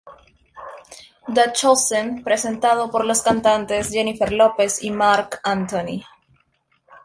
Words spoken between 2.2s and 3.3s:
presentado por los